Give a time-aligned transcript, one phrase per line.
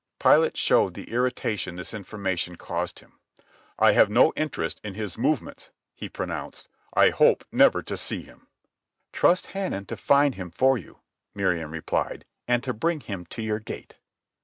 [0.19, 3.19] Pilate showed the irritation this information caused him.
[3.77, 6.67] "I have no interest in his movements," he pronounced.
[6.95, 8.47] "I hope never to see him."
[9.13, 11.01] "Trust Hanan to find him for you,"
[11.35, 13.97] Miriam replied, "and to bring him to your gate."